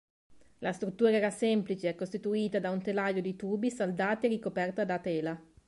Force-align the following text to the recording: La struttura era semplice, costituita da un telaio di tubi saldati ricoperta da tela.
La 0.61 0.71
struttura 0.71 1.11
era 1.11 1.29
semplice, 1.29 1.93
costituita 1.93 2.57
da 2.59 2.71
un 2.71 2.81
telaio 2.81 3.21
di 3.21 3.35
tubi 3.35 3.69
saldati 3.69 4.27
ricoperta 4.27 4.83
da 4.83 4.97
tela. 4.97 5.39